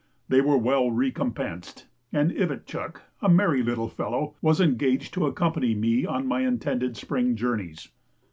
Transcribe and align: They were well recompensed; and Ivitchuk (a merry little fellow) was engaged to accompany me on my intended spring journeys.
They 0.29 0.41
were 0.41 0.57
well 0.57 0.89
recompensed; 0.89 1.85
and 2.11 2.31
Ivitchuk 2.31 3.01
(a 3.21 3.29
merry 3.29 3.61
little 3.61 3.87
fellow) 3.87 4.33
was 4.41 4.59
engaged 4.59 5.13
to 5.13 5.27
accompany 5.27 5.75
me 5.75 6.07
on 6.07 6.25
my 6.25 6.41
intended 6.41 6.97
spring 6.97 7.35
journeys. 7.35 7.87